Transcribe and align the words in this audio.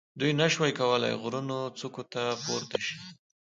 دوی 0.19 0.31
نه 0.41 0.47
شوای 0.53 0.73
کولای 0.79 1.15
غرونو 1.21 1.59
څوکو 1.79 2.03
ته 2.13 2.21
پورته 2.43 2.77
شي. 2.85 2.95